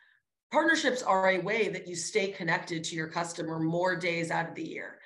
partnerships 0.54 1.04
are 1.04 1.32
a 1.32 1.40
way 1.40 1.68
that 1.68 1.86
you 1.86 1.98
stay 1.98 2.30
connected 2.30 2.86
to 2.86 2.96
your 2.96 3.10
customer 3.10 3.60
more 3.60 3.98
days 3.98 4.32
out 4.32 4.48
of 4.48 4.56
the 4.56 4.64
year 4.64 5.00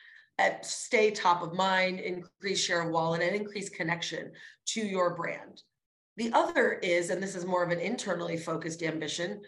stay 0.62 1.12
top 1.12 1.42
of 1.42 1.54
mind, 1.54 2.00
increase 2.00 2.64
share 2.64 2.82
of 2.82 2.92
wallet, 2.92 3.22
and 3.22 3.36
increase 3.36 3.70
connection 3.70 4.32
to 4.68 4.82
your 4.82 5.16
brand. 5.16 5.64
The 6.18 6.32
other 6.34 6.74
is, 6.74 7.10
and 7.10 7.22
this 7.22 7.36
is 7.36 7.46
more 7.46 7.64
of 7.64 7.72
an 7.72 7.80
internally 7.80 8.38
focused 8.38 8.84
ambition, 8.84 9.42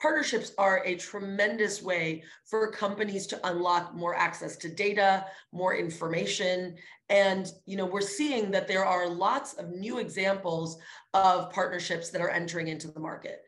partnerships 0.00 0.52
are 0.58 0.82
a 0.84 0.94
tremendous 0.96 1.82
way 1.82 2.22
for 2.44 2.70
companies 2.70 3.26
to 3.26 3.48
unlock 3.48 3.94
more 3.94 4.14
access 4.14 4.56
to 4.56 4.68
data 4.68 5.24
more 5.52 5.74
information 5.74 6.76
and 7.08 7.52
you 7.66 7.76
know 7.76 7.86
we're 7.86 8.00
seeing 8.00 8.50
that 8.50 8.68
there 8.68 8.84
are 8.84 9.08
lots 9.08 9.54
of 9.54 9.70
new 9.70 9.98
examples 9.98 10.78
of 11.14 11.50
partnerships 11.50 12.10
that 12.10 12.20
are 12.20 12.30
entering 12.30 12.68
into 12.68 12.88
the 12.88 13.00
market 13.00 13.40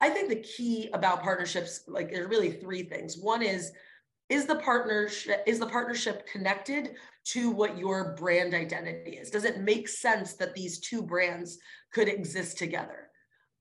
i 0.00 0.08
think 0.08 0.28
the 0.28 0.36
key 0.36 0.90
about 0.92 1.22
partnerships 1.22 1.82
like 1.86 2.10
there's 2.10 2.28
really 2.28 2.52
three 2.52 2.82
things 2.82 3.16
one 3.18 3.42
is 3.42 3.72
is 4.32 4.46
the 4.46 4.56
partnership 4.56 5.42
is 5.46 5.58
the 5.58 5.66
partnership 5.66 6.26
connected 6.26 6.94
to 7.24 7.50
what 7.50 7.76
your 7.76 8.14
brand 8.14 8.54
identity 8.54 9.12
is 9.12 9.30
does 9.30 9.44
it 9.44 9.60
make 9.60 9.86
sense 9.86 10.34
that 10.34 10.54
these 10.54 10.80
two 10.80 11.02
brands 11.02 11.58
could 11.92 12.08
exist 12.08 12.56
together 12.56 13.10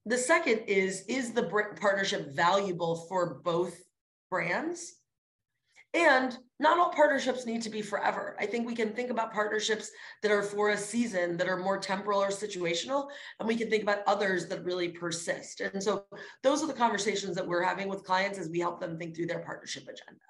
the 0.05 0.17
second 0.17 0.59
is 0.67 1.03
is 1.09 1.33
the 1.33 1.43
partnership 1.79 2.33
valuable 2.33 2.95
for 3.09 3.41
both 3.43 3.77
brands 4.29 4.93
and 5.93 6.37
not 6.57 6.79
all 6.79 6.91
partnerships 6.91 7.45
need 7.45 7.61
to 7.63 7.69
be 7.69 7.81
forever. 7.81 8.37
I 8.39 8.45
think 8.45 8.65
we 8.65 8.75
can 8.75 8.93
think 8.93 9.09
about 9.09 9.33
partnerships 9.33 9.91
that 10.21 10.31
are 10.31 10.41
for 10.41 10.69
a 10.69 10.77
season, 10.77 11.35
that 11.35 11.49
are 11.49 11.57
more 11.57 11.77
temporal 11.77 12.21
or 12.21 12.29
situational, 12.29 13.09
and 13.39 13.47
we 13.47 13.57
can 13.57 13.69
think 13.69 13.83
about 13.83 14.07
others 14.07 14.47
that 14.47 14.63
really 14.63 14.87
persist. 14.87 15.59
And 15.59 15.83
so 15.83 16.05
those 16.43 16.63
are 16.63 16.67
the 16.67 16.73
conversations 16.73 17.35
that 17.35 17.45
we're 17.45 17.61
having 17.61 17.89
with 17.89 18.05
clients 18.05 18.39
as 18.39 18.47
we 18.47 18.59
help 18.59 18.79
them 18.79 18.97
think 18.97 19.17
through 19.17 19.25
their 19.25 19.39
partnership 19.39 19.83
agenda. 19.83 20.21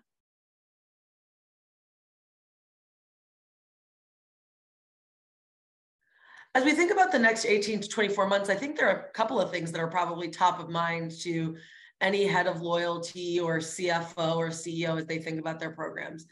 As 6.54 6.66
we 6.66 6.74
think 6.74 6.92
about 6.92 7.14
the 7.14 7.20
next 7.20 7.46
18 7.46 7.80
to 7.82 7.88
24 7.88 8.28
months, 8.28 8.50
I 8.50 8.56
think 8.56 8.76
there 8.76 8.90
are 8.90 9.08
a 9.08 9.12
couple 9.14 9.40
of 9.40 9.52
things 9.52 9.72
that 9.72 9.80
are 9.80 9.88
probably 9.88 10.28
top 10.28 10.60
of 10.60 10.70
mind 10.70 11.12
to 11.22 11.56
any 12.02 12.26
head 12.26 12.46
of 12.46 12.62
loyalty 12.62 13.40
or 13.40 13.60
CFO 13.60 14.36
or 14.36 14.50
CEO 14.50 14.98
as 14.98 15.06
they 15.06 15.20
think 15.20 15.40
about 15.40 15.60
their 15.60 15.72
programs. 15.72 16.26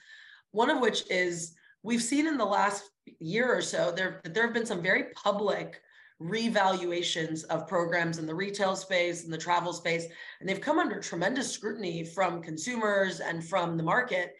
One 0.51 0.69
of 0.69 0.81
which 0.81 1.09
is 1.09 1.53
we've 1.83 2.03
seen 2.03 2.27
in 2.27 2.38
the 2.38 2.45
last 2.45 2.83
year 3.19 3.53
or 3.53 3.61
so 3.61 3.91
there 3.91 4.21
there 4.25 4.43
have 4.43 4.53
been 4.53 4.65
some 4.65 4.81
very 4.81 5.05
public 5.15 5.81
revaluations 6.21 7.43
of 7.45 7.67
programs 7.67 8.17
in 8.17 8.25
the 8.25 8.35
retail 8.35 8.75
space 8.75 9.23
and 9.23 9.31
the 9.31 9.38
travel 9.38 9.71
space 9.71 10.05
and 10.39 10.49
they've 10.49 10.59
come 10.59 10.79
under 10.79 10.99
tremendous 10.99 11.49
scrutiny 11.49 12.03
from 12.03 12.41
consumers 12.41 13.21
and 13.21 13.43
from 13.43 13.77
the 13.77 13.83
market 13.83 14.35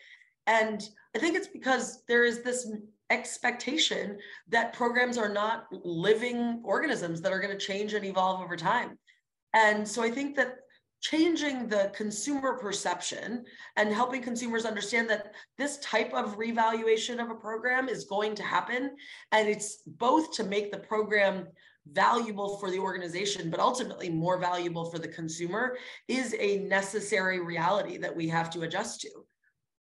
and 0.46 0.90
i 1.16 1.20
think 1.20 1.38
it's 1.38 1.48
because 1.48 2.04
there 2.08 2.26
is 2.26 2.44
this 2.44 2.70
expectation 3.10 4.18
that 4.50 4.74
programs 4.74 5.18
are 5.18 5.30
not 5.30 5.68
living 5.72 6.62
organisms 6.64 7.22
that 7.22 7.32
are 7.32 7.40
going 7.40 7.58
to 7.58 7.66
change 7.66 7.94
and 7.94 8.06
evolve 8.06 8.42
over 8.42 8.56
time. 8.56 8.98
And 9.54 9.88
so 9.88 10.04
I 10.04 10.12
think 10.12 10.36
that 10.36 10.58
changing 11.02 11.68
the 11.68 11.92
consumer 11.96 12.58
perception 12.58 13.46
and 13.78 13.94
helping 13.94 14.22
consumers 14.22 14.66
understand 14.66 15.10
that 15.10 15.34
this 15.58 15.78
type 15.80 16.14
of 16.14 16.38
revaluation 16.38 17.20
of 17.20 17.30
a 17.30 17.36
program 17.36 17.88
is 17.88 18.04
going 18.04 18.36
to 18.36 18.44
happen. 18.44 18.92
And 19.32 19.48
it's 19.48 19.82
both 19.88 20.34
to 20.34 20.44
make 20.44 20.72
the 20.72 20.80
program 20.80 21.48
valuable 21.92 22.58
for 22.58 22.70
the 22.70 22.80
organization, 22.80 23.50
but 23.50 23.60
ultimately 23.60 24.10
more 24.10 24.38
valuable 24.38 24.92
for 24.92 25.00
the 25.00 25.08
consumer 25.08 25.78
is 26.08 26.36
a 26.38 26.60
necessary 26.60 27.40
reality 27.40 27.98
that 27.98 28.16
we 28.16 28.28
have 28.28 28.50
to 28.52 28.62
adjust 28.62 29.02
to. 29.02 29.10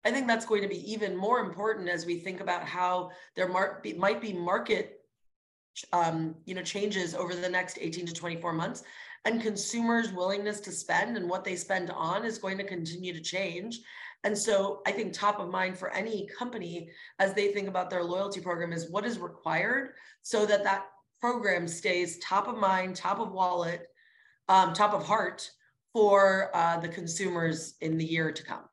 I 0.05 0.11
think 0.11 0.27
that's 0.27 0.45
going 0.45 0.61
to 0.61 0.67
be 0.67 0.91
even 0.91 1.15
more 1.15 1.39
important 1.39 1.89
as 1.89 2.05
we 2.05 2.19
think 2.19 2.41
about 2.41 2.63
how 2.63 3.11
there 3.35 3.47
might 3.47 4.21
be 4.21 4.33
market 4.33 4.99
um, 5.91 6.35
you 6.45 6.53
know, 6.55 6.61
changes 6.61 7.15
over 7.15 7.35
the 7.35 7.49
next 7.49 7.77
18 7.81 8.05
to 8.05 8.13
24 8.13 8.53
months. 8.53 8.83
And 9.25 9.41
consumers' 9.41 10.11
willingness 10.11 10.59
to 10.61 10.71
spend 10.71 11.15
and 11.15 11.29
what 11.29 11.45
they 11.45 11.55
spend 11.55 11.89
on 11.91 12.25
is 12.25 12.37
going 12.37 12.57
to 12.57 12.63
continue 12.63 13.13
to 13.13 13.21
change. 13.21 13.79
And 14.25 14.37
so 14.37 14.81
I 14.85 14.91
think 14.91 15.13
top 15.13 15.39
of 15.39 15.49
mind 15.49 15.77
for 15.77 15.89
any 15.91 16.27
company 16.27 16.89
as 17.19 17.33
they 17.33 17.49
think 17.49 17.67
about 17.67 17.89
their 17.89 18.03
loyalty 18.03 18.41
program 18.41 18.73
is 18.73 18.89
what 18.89 19.05
is 19.05 19.19
required 19.19 19.93
so 20.21 20.45
that 20.45 20.63
that 20.63 20.85
program 21.19 21.67
stays 21.67 22.19
top 22.19 22.47
of 22.47 22.57
mind, 22.57 22.95
top 22.95 23.19
of 23.19 23.31
wallet, 23.31 23.87
um, 24.49 24.73
top 24.73 24.93
of 24.93 25.05
heart 25.05 25.49
for 25.93 26.49
uh, 26.53 26.77
the 26.79 26.87
consumers 26.87 27.75
in 27.81 27.97
the 27.97 28.05
year 28.05 28.31
to 28.31 28.43
come. 28.43 28.63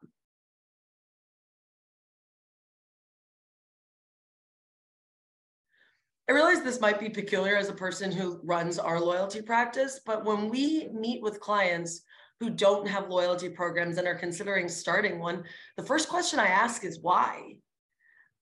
I 6.31 6.33
realize 6.33 6.63
this 6.63 6.81
might 6.81 7.01
be 7.01 7.09
peculiar 7.09 7.57
as 7.57 7.71
a 7.71 7.75
person 7.75 8.13
who 8.13 8.39
runs 8.45 8.79
our 8.79 9.01
loyalty 9.01 9.43
practice, 9.43 9.99
but 10.07 10.25
when 10.25 10.49
we 10.49 10.89
meet 10.93 11.21
with 11.21 11.41
clients 11.41 12.03
who 12.39 12.51
don't 12.51 12.87
have 12.87 13.09
loyalty 13.09 13.49
programs 13.49 13.99
and 13.99 14.07
are 14.07 14.15
considering 14.15 14.69
starting 14.69 15.19
one, 15.19 15.43
the 15.77 15.83
first 15.83 16.09
question 16.09 16.39
I 16.39 16.47
ask 16.47 16.85
is 16.85 17.01
why? 17.03 17.57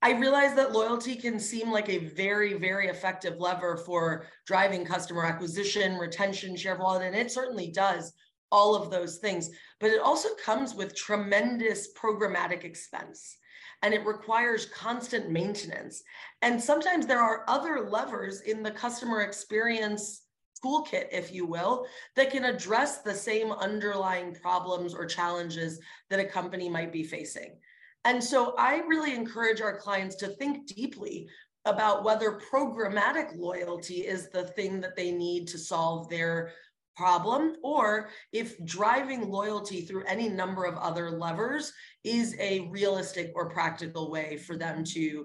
I 0.02 0.12
realize 0.12 0.54
that 0.56 0.72
loyalty 0.72 1.16
can 1.16 1.40
seem 1.40 1.72
like 1.72 1.88
a 1.88 2.08
very, 2.08 2.58
very 2.58 2.88
effective 2.88 3.38
lever 3.38 3.78
for 3.78 4.26
driving 4.46 4.84
customer 4.84 5.24
acquisition, 5.24 5.96
retention, 5.96 6.56
share 6.56 6.74
of 6.74 6.80
wallet, 6.80 7.04
and 7.04 7.16
it 7.16 7.30
certainly 7.30 7.70
does 7.70 8.12
all 8.52 8.74
of 8.74 8.90
those 8.90 9.16
things. 9.16 9.48
But 9.80 9.92
it 9.92 10.02
also 10.02 10.28
comes 10.44 10.74
with 10.74 10.94
tremendous 10.94 11.88
programmatic 11.94 12.64
expense 12.64 13.37
and 13.82 13.94
it 13.94 14.04
requires 14.04 14.66
constant 14.66 15.30
maintenance. 15.30 16.02
And 16.42 16.62
sometimes 16.62 17.06
there 17.06 17.22
are 17.22 17.44
other 17.48 17.88
levers 17.88 18.40
in 18.42 18.62
the 18.62 18.70
customer 18.70 19.22
experience 19.22 20.22
toolkit, 20.64 21.06
if 21.12 21.32
you 21.32 21.46
will, 21.46 21.86
that 22.16 22.30
can 22.30 22.44
address 22.44 22.98
the 22.98 23.14
same 23.14 23.52
underlying 23.52 24.34
problems 24.34 24.94
or 24.94 25.06
challenges 25.06 25.80
that 26.10 26.20
a 26.20 26.24
company 26.24 26.68
might 26.68 26.92
be 26.92 27.04
facing. 27.04 27.56
And 28.04 28.22
so 28.22 28.54
I 28.58 28.78
really 28.88 29.14
encourage 29.14 29.60
our 29.60 29.76
clients 29.76 30.16
to 30.16 30.28
think 30.28 30.66
deeply 30.66 31.28
about 31.64 32.04
whether 32.04 32.40
programmatic 32.50 33.36
loyalty 33.36 34.06
is 34.06 34.30
the 34.30 34.44
thing 34.44 34.80
that 34.80 34.96
they 34.96 35.10
need 35.10 35.46
to 35.48 35.58
solve 35.58 36.08
their 36.08 36.52
problem 36.98 37.54
or 37.62 38.10
if 38.32 38.62
driving 38.64 39.30
loyalty 39.30 39.82
through 39.82 40.02
any 40.04 40.28
number 40.28 40.64
of 40.64 40.76
other 40.78 41.12
levers 41.12 41.72
is 42.02 42.34
a 42.40 42.68
realistic 42.72 43.30
or 43.36 43.48
practical 43.48 44.10
way 44.10 44.36
for 44.36 44.56
them 44.56 44.82
to 44.82 45.24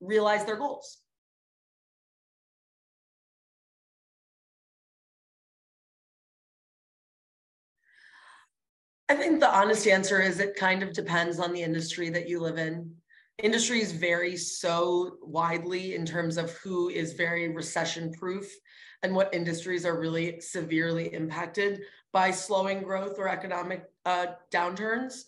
realize 0.00 0.44
their 0.44 0.56
goals. 0.56 0.98
I 9.08 9.14
think 9.14 9.38
the 9.38 9.48
honest 9.48 9.86
answer 9.86 10.20
is 10.20 10.40
it 10.40 10.56
kind 10.56 10.82
of 10.82 10.92
depends 10.92 11.38
on 11.38 11.52
the 11.52 11.62
industry 11.62 12.10
that 12.10 12.28
you 12.28 12.40
live 12.40 12.58
in. 12.58 12.92
Industries 13.40 13.92
vary 13.92 14.36
so 14.36 15.18
widely 15.22 15.94
in 15.94 16.04
terms 16.04 16.36
of 16.36 16.50
who 16.58 16.88
is 16.88 17.12
very 17.12 17.48
recession 17.54 18.12
proof 18.12 18.50
and 19.02 19.14
what 19.14 19.34
industries 19.34 19.84
are 19.84 19.98
really 19.98 20.40
severely 20.40 21.12
impacted 21.14 21.82
by 22.12 22.30
slowing 22.30 22.82
growth 22.82 23.18
or 23.18 23.28
economic 23.28 23.84
uh, 24.04 24.26
downturns. 24.50 25.24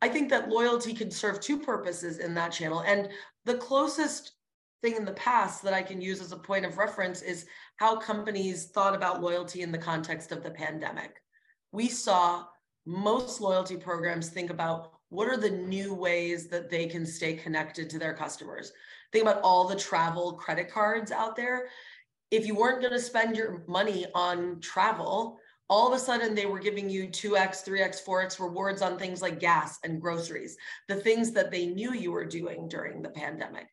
I 0.00 0.08
think 0.08 0.30
that 0.30 0.48
loyalty 0.48 0.94
can 0.94 1.10
serve 1.10 1.40
two 1.40 1.58
purposes 1.58 2.18
in 2.18 2.34
that 2.34 2.52
channel. 2.52 2.80
And 2.80 3.08
the 3.44 3.56
closest 3.56 4.32
thing 4.80 4.94
in 4.94 5.04
the 5.04 5.12
past 5.12 5.62
that 5.62 5.74
I 5.74 5.82
can 5.82 6.00
use 6.00 6.20
as 6.20 6.32
a 6.32 6.36
point 6.36 6.64
of 6.64 6.78
reference 6.78 7.22
is 7.22 7.46
how 7.76 7.96
companies 7.96 8.66
thought 8.66 8.94
about 8.94 9.20
loyalty 9.20 9.62
in 9.62 9.72
the 9.72 9.78
context 9.78 10.30
of 10.30 10.42
the 10.42 10.50
pandemic. 10.50 11.16
We 11.72 11.88
saw 11.88 12.44
most 12.86 13.40
loyalty 13.40 13.76
programs 13.76 14.28
think 14.28 14.50
about 14.50 14.92
what 15.10 15.28
are 15.28 15.36
the 15.36 15.50
new 15.50 15.94
ways 15.94 16.48
that 16.48 16.70
they 16.70 16.86
can 16.86 17.04
stay 17.04 17.34
connected 17.34 17.90
to 17.90 17.98
their 17.98 18.14
customers. 18.14 18.72
Think 19.12 19.22
about 19.22 19.42
all 19.42 19.66
the 19.66 19.76
travel 19.76 20.34
credit 20.34 20.70
cards 20.70 21.10
out 21.10 21.34
there. 21.34 21.68
If 22.30 22.46
you 22.46 22.54
weren't 22.54 22.80
going 22.80 22.92
to 22.92 23.00
spend 23.00 23.36
your 23.36 23.64
money 23.66 24.06
on 24.14 24.60
travel, 24.60 25.38
all 25.70 25.86
of 25.86 25.94
a 25.94 26.02
sudden 26.02 26.34
they 26.34 26.46
were 26.46 26.58
giving 26.58 26.88
you 26.88 27.08
2x, 27.08 27.66
3x, 27.66 28.04
4x 28.04 28.40
rewards 28.40 28.82
on 28.82 28.98
things 28.98 29.22
like 29.22 29.40
gas 29.40 29.78
and 29.84 30.00
groceries, 30.00 30.56
the 30.88 30.96
things 30.96 31.32
that 31.32 31.50
they 31.50 31.66
knew 31.66 31.92
you 31.94 32.12
were 32.12 32.24
doing 32.24 32.68
during 32.68 33.02
the 33.02 33.10
pandemic. 33.10 33.68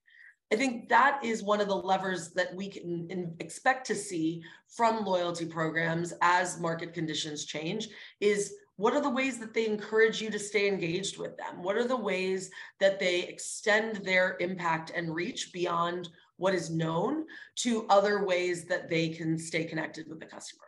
I 0.53 0.57
think 0.57 0.89
that 0.89 1.19
is 1.23 1.41
one 1.41 1.59
of 1.59 1.67
the 1.67 1.75
levers 1.75 2.31
that 2.33 2.53
we 2.53 2.69
can 2.69 3.35
expect 3.39 3.87
to 3.87 3.95
see 3.95 4.43
from 4.69 5.03
loyalty 5.03 5.45
programs 5.45 6.13
as 6.21 6.59
market 6.59 6.93
conditions 6.93 7.45
change 7.45 7.89
is 8.21 8.53
what 8.77 8.93
are 8.93 9.01
the 9.01 9.09
ways 9.09 9.39
that 9.39 9.53
they 9.53 9.65
encourage 9.65 10.21
you 10.21 10.29
to 10.29 10.37
stay 10.37 10.67
engaged 10.67 11.17
with 11.17 11.35
them? 11.37 11.63
What 11.63 11.77
are 11.77 11.87
the 11.87 11.95
ways 11.95 12.51
that 12.79 12.99
they 12.99 13.21
extend 13.21 13.97
their 13.97 14.37
impact 14.39 14.91
and 14.93 15.15
reach 15.15 15.51
beyond 15.53 16.09
what 16.37 16.53
is 16.53 16.69
known 16.69 17.25
to 17.55 17.85
other 17.89 18.25
ways 18.25 18.65
that 18.65 18.89
they 18.89 19.09
can 19.09 19.37
stay 19.37 19.63
connected 19.63 20.07
with 20.09 20.19
the 20.19 20.25
customer? 20.25 20.63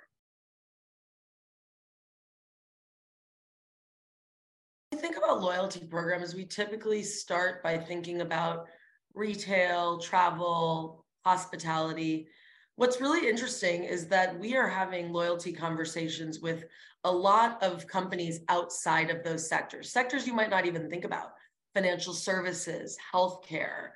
When 4.90 5.00
we 5.00 5.02
think 5.02 5.18
about 5.18 5.42
loyalty 5.42 5.82
programs, 5.82 6.34
we 6.34 6.46
typically 6.46 7.04
start 7.04 7.62
by 7.62 7.78
thinking 7.78 8.22
about 8.22 8.68
retail, 9.14 9.98
travel, 9.98 11.06
hospitality. 11.26 12.28
What's 12.76 13.02
really 13.02 13.28
interesting 13.28 13.84
is 13.84 14.08
that 14.08 14.40
we 14.40 14.56
are 14.56 14.68
having 14.68 15.12
loyalty 15.12 15.52
conversations 15.52 16.40
with 16.40 16.64
a 17.04 17.12
lot 17.12 17.62
of 17.62 17.88
companies 17.88 18.42
outside 18.50 19.10
of 19.10 19.24
those 19.24 19.50
sectors, 19.50 19.92
sectors 19.92 20.26
you 20.26 20.34
might 20.34 20.50
not 20.50 20.66
even 20.66 20.90
think 20.90 21.04
about 21.04 21.34
financial 21.74 22.14
services, 22.14 22.98
healthcare, 23.14 23.90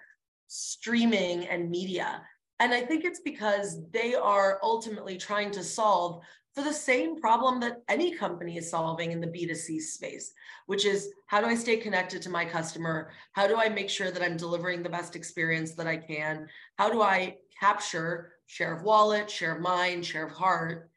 streaming, 0.53 1.47
and 1.47 1.69
media. 1.69 2.21
And 2.59 2.73
I 2.73 2.81
think 2.81 3.05
it's 3.05 3.21
because 3.21 3.79
they 3.91 4.15
are 4.15 4.59
ultimately 4.61 5.17
trying 5.17 5.49
to 5.51 5.63
solve 5.63 6.21
for 6.53 6.61
the 6.61 6.73
same 6.73 7.21
problem 7.21 7.61
that 7.61 7.77
any 7.87 8.13
company 8.13 8.57
is 8.57 8.69
solving 8.69 9.13
in 9.13 9.21
the 9.21 9.27
B2C 9.27 9.79
space, 9.79 10.33
which 10.65 10.85
is 10.85 11.07
how 11.27 11.39
do 11.39 11.47
I 11.47 11.55
stay 11.55 11.77
connected 11.77 12.21
to 12.23 12.29
my 12.29 12.43
customer? 12.43 13.11
How 13.31 13.47
do 13.47 13.55
I 13.55 13.69
make 13.69 13.89
sure 13.89 14.11
that 14.11 14.21
I'm 14.21 14.35
delivering 14.35 14.83
the 14.83 14.89
best 14.89 15.15
experience 15.15 15.73
that 15.75 15.87
I 15.87 15.95
can? 15.95 16.49
How 16.77 16.89
do 16.89 17.01
I 17.01 17.37
capture 17.57 18.33
share 18.47 18.73
of 18.75 18.83
wallet, 18.83 19.31
share 19.31 19.55
of 19.55 19.61
mind, 19.61 20.05
share 20.05 20.25
of 20.25 20.33
heart? 20.33 20.89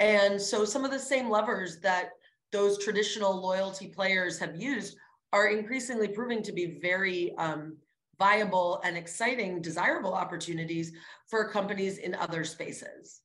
And 0.00 0.38
so 0.38 0.66
some 0.66 0.84
of 0.84 0.90
the 0.90 0.98
same 0.98 1.30
levers 1.30 1.80
that 1.80 2.10
those 2.52 2.76
traditional 2.84 3.40
loyalty 3.40 3.86
players 3.86 4.38
have 4.38 4.60
used 4.60 4.98
are 5.32 5.48
increasingly 5.48 6.08
proving 6.08 6.42
to 6.42 6.52
be 6.52 6.78
very 6.82 7.34
um, 7.38 7.78
viable 8.18 8.80
and 8.84 8.96
exciting, 8.96 9.62
desirable 9.62 10.14
opportunities 10.14 10.92
for 11.28 11.48
companies 11.48 11.98
in 11.98 12.14
other 12.14 12.44
spaces. 12.44 13.20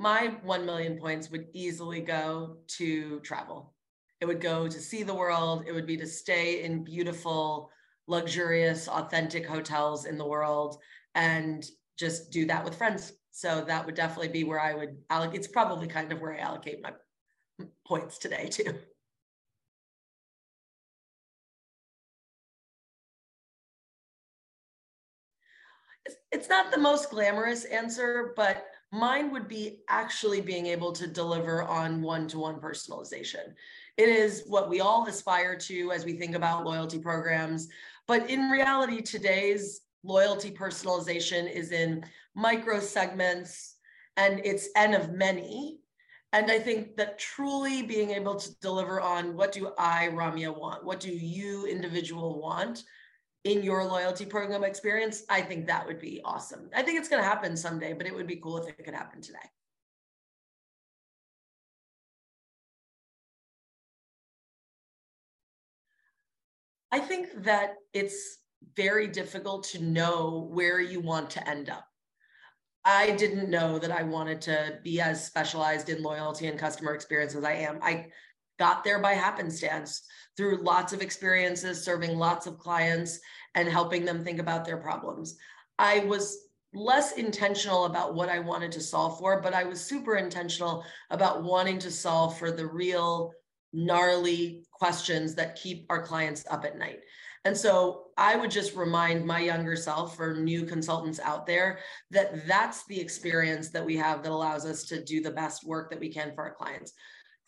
my 0.00 0.34
1 0.44 0.64
million 0.64 0.96
points 0.96 1.30
would 1.30 1.46
easily 1.52 2.00
go 2.00 2.56
to 2.66 3.20
travel. 3.20 3.74
It 4.22 4.24
would 4.24 4.40
go 4.40 4.66
to 4.66 4.80
see 4.80 5.02
the 5.02 5.14
world. 5.14 5.64
It 5.66 5.72
would 5.72 5.86
be 5.86 5.98
to 5.98 6.06
stay 6.06 6.62
in 6.64 6.82
beautiful, 6.82 7.70
luxurious, 8.06 8.88
authentic 8.88 9.46
hotels 9.46 10.06
in 10.06 10.16
the 10.16 10.26
world 10.26 10.78
and 11.14 11.62
just 11.98 12.30
do 12.30 12.46
that 12.46 12.64
with 12.64 12.76
friends. 12.76 13.12
So 13.30 13.62
that 13.66 13.84
would 13.84 13.94
definitely 13.94 14.28
be 14.28 14.42
where 14.42 14.58
I 14.58 14.72
would 14.72 14.96
allocate. 15.10 15.36
It's 15.36 15.48
probably 15.48 15.86
kind 15.86 16.10
of 16.12 16.20
where 16.22 16.32
I 16.32 16.38
allocate 16.38 16.82
my 16.82 16.92
points 17.86 18.18
today, 18.18 18.48
too. 18.48 18.74
It's 26.32 26.48
not 26.48 26.70
the 26.70 26.78
most 26.78 27.10
glamorous 27.10 27.64
answer, 27.64 28.32
but 28.36 28.66
Mine 28.92 29.30
would 29.30 29.46
be 29.46 29.82
actually 29.88 30.40
being 30.40 30.66
able 30.66 30.92
to 30.92 31.06
deliver 31.06 31.62
on 31.62 32.02
one 32.02 32.26
to 32.28 32.40
one 32.40 32.60
personalization. 32.60 33.54
It 33.96 34.08
is 34.08 34.44
what 34.48 34.68
we 34.68 34.80
all 34.80 35.06
aspire 35.06 35.56
to 35.56 35.92
as 35.92 36.04
we 36.04 36.14
think 36.14 36.34
about 36.34 36.64
loyalty 36.64 36.98
programs. 36.98 37.68
But 38.08 38.28
in 38.28 38.50
reality, 38.50 39.00
today's 39.00 39.82
loyalty 40.02 40.50
personalization 40.50 41.50
is 41.52 41.70
in 41.70 42.04
micro 42.34 42.80
segments 42.80 43.76
and 44.16 44.40
it's 44.44 44.68
N 44.74 44.94
of 44.94 45.12
many. 45.12 45.78
And 46.32 46.50
I 46.50 46.60
think 46.60 46.96
that 46.96 47.18
truly 47.18 47.82
being 47.82 48.10
able 48.10 48.36
to 48.36 48.54
deliver 48.60 49.00
on 49.00 49.36
what 49.36 49.50
do 49.52 49.72
I, 49.76 50.10
Ramya, 50.12 50.56
want? 50.56 50.84
What 50.84 51.00
do 51.00 51.10
you, 51.10 51.66
individual, 51.66 52.40
want? 52.40 52.84
in 53.44 53.62
your 53.62 53.84
loyalty 53.84 54.26
program 54.26 54.64
experience, 54.64 55.22
I 55.28 55.40
think 55.40 55.66
that 55.66 55.86
would 55.86 55.98
be 55.98 56.20
awesome. 56.24 56.68
I 56.74 56.82
think 56.82 56.98
it's 56.98 57.08
going 57.08 57.22
to 57.22 57.28
happen 57.28 57.56
someday, 57.56 57.94
but 57.94 58.06
it 58.06 58.14
would 58.14 58.26
be 58.26 58.36
cool 58.36 58.58
if 58.58 58.68
it 58.68 58.84
could 58.84 58.94
happen 58.94 59.22
today. 59.22 59.38
I 66.92 66.98
think 66.98 67.44
that 67.44 67.76
it's 67.94 68.38
very 68.76 69.06
difficult 69.06 69.64
to 69.68 69.82
know 69.82 70.48
where 70.50 70.80
you 70.80 71.00
want 71.00 71.30
to 71.30 71.48
end 71.48 71.70
up. 71.70 71.89
I 72.84 73.10
didn't 73.12 73.50
know 73.50 73.78
that 73.78 73.90
I 73.90 74.02
wanted 74.02 74.40
to 74.42 74.78
be 74.82 75.00
as 75.00 75.24
specialized 75.24 75.88
in 75.88 76.02
loyalty 76.02 76.46
and 76.46 76.58
customer 76.58 76.94
experience 76.94 77.34
as 77.34 77.44
I 77.44 77.52
am. 77.52 77.78
I 77.82 78.06
got 78.58 78.84
there 78.84 79.00
by 79.00 79.12
happenstance 79.12 80.02
through 80.36 80.62
lots 80.62 80.92
of 80.92 81.02
experiences, 81.02 81.84
serving 81.84 82.18
lots 82.18 82.46
of 82.46 82.58
clients 82.58 83.18
and 83.54 83.68
helping 83.68 84.04
them 84.04 84.24
think 84.24 84.38
about 84.38 84.64
their 84.64 84.78
problems. 84.78 85.36
I 85.78 86.00
was 86.00 86.48
less 86.72 87.12
intentional 87.12 87.86
about 87.86 88.14
what 88.14 88.28
I 88.28 88.38
wanted 88.38 88.72
to 88.72 88.80
solve 88.80 89.18
for, 89.18 89.40
but 89.40 89.54
I 89.54 89.64
was 89.64 89.80
super 89.80 90.16
intentional 90.16 90.84
about 91.10 91.42
wanting 91.42 91.78
to 91.80 91.90
solve 91.90 92.38
for 92.38 92.50
the 92.52 92.66
real 92.66 93.32
gnarly 93.72 94.64
questions 94.72 95.34
that 95.34 95.56
keep 95.56 95.86
our 95.90 96.02
clients 96.02 96.44
up 96.50 96.64
at 96.64 96.78
night. 96.78 97.00
And 97.44 97.56
so 97.56 98.08
I 98.18 98.36
would 98.36 98.50
just 98.50 98.76
remind 98.76 99.26
my 99.26 99.40
younger 99.40 99.74
self 99.74 100.20
or 100.20 100.34
new 100.34 100.64
consultants 100.64 101.18
out 101.20 101.46
there 101.46 101.78
that 102.10 102.46
that's 102.46 102.84
the 102.86 103.00
experience 103.00 103.70
that 103.70 103.84
we 103.84 103.96
have 103.96 104.22
that 104.22 104.32
allows 104.32 104.66
us 104.66 104.84
to 104.84 105.02
do 105.02 105.22
the 105.22 105.30
best 105.30 105.66
work 105.66 105.90
that 105.90 106.00
we 106.00 106.12
can 106.12 106.34
for 106.34 106.44
our 106.44 106.54
clients 106.54 106.92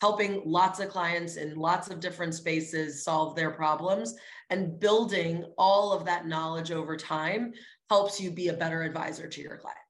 helping 0.03 0.41
lots 0.43 0.81
of 0.81 0.89
clients 0.89 1.37
in 1.37 1.55
lots 1.55 1.89
of 1.89 2.01
different 2.01 2.33
spaces 2.33 3.05
solve 3.05 3.37
their 3.37 3.51
problems 3.51 4.15
and 4.49 4.77
building 4.77 5.45
all 5.57 5.93
of 5.93 6.03
that 6.03 6.27
knowledge 6.27 6.71
over 6.71 6.97
time 6.97 7.53
helps 7.89 8.19
you 8.19 8.29
be 8.29 8.49
a 8.49 8.53
better 8.53 8.83
advisor 8.83 9.29
to 9.29 9.39
your 9.39 9.55
client. 9.55 9.82